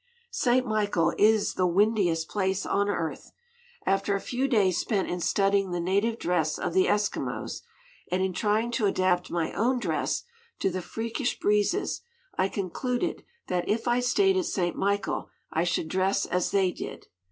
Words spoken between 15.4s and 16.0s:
I should